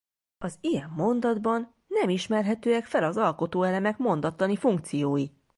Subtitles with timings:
[0.37, 5.25] Az ilyen mondatban nem ismerhetőek fel az alkotóelemek mondattani funkciói.